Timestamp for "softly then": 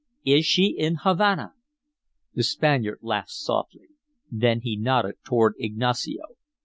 3.29-4.61